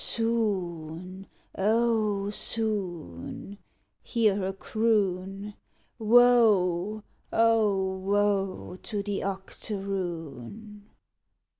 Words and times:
"Soon, 0.03 1.27
oh, 1.55 2.31
soon," 2.31 3.59
hear 4.01 4.35
her 4.35 4.51
croon, 4.51 5.53
"_Woe, 5.99 7.03
oh, 7.31 7.97
woe 7.99 8.77
to 8.81 9.03
the 9.03 9.23
octoroon! 9.23 10.89